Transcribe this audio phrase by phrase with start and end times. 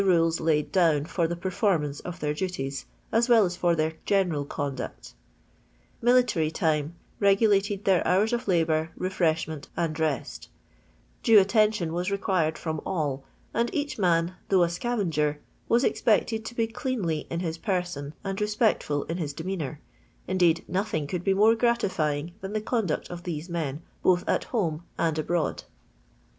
[0.03, 4.43] rules kid down for the performance of their duties, as well as for their general
[4.43, 5.13] conduct'
[6.11, 10.49] Military time' regulated their hours of labour, refreshment, and rest;
[11.21, 16.55] due attention was required firom all; and each man (though a scavenger) was expected to
[16.55, 19.79] be cleanly in his person, and respectful in his demeanour;
[20.27, 23.47] indeed, nothing could be more gratifying than the conduct of these.
[23.49, 25.65] men, both at home and abroad."